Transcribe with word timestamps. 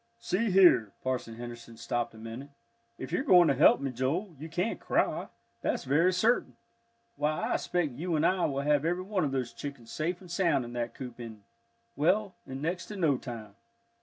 "See 0.19 0.49
here," 0.49 0.93
Parson 1.03 1.35
Henderson 1.35 1.77
stopped 1.77 2.15
a 2.15 2.17
minute, 2.17 2.49
"if 2.97 3.11
you're 3.11 3.21
going 3.21 3.47
to 3.49 3.53
help 3.53 3.79
me, 3.79 3.91
Joel, 3.91 4.35
you 4.39 4.49
can't 4.49 4.79
cry, 4.79 5.27
that's 5.61 5.83
very 5.83 6.11
certain. 6.11 6.55
Why, 7.17 7.51
I 7.51 7.53
expect 7.53 7.91
you 7.91 8.15
and 8.15 8.25
I 8.25 8.45
will 8.45 8.61
have 8.61 8.83
every 8.83 9.03
one 9.03 9.23
of 9.23 9.31
those 9.31 9.53
chickens 9.53 9.91
safe 9.91 10.19
and 10.19 10.31
sound 10.31 10.65
in 10.65 10.73
that 10.73 10.95
coop 10.95 11.19
in 11.19 11.43
well, 11.95 12.33
in 12.47 12.63
next 12.63 12.87
to 12.87 12.95
no 12.95 13.15
time." 13.19 13.53